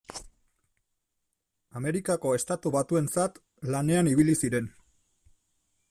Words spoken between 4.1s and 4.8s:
ibili ziren.